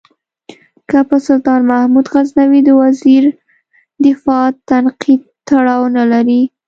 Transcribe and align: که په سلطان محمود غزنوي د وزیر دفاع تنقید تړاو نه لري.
که 0.89 0.99
په 1.09 1.17
سلطان 1.27 1.61
محمود 1.71 2.05
غزنوي 2.13 2.61
د 2.65 2.69
وزیر 2.81 3.23
دفاع 4.05 4.45
تنقید 4.69 5.21
تړاو 5.47 5.83
نه 5.97 6.03
لري. 6.11 6.41